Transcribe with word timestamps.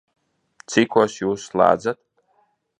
Cikos 0.75 1.19
Jūs 1.21 1.47
slēdzat? 1.53 2.03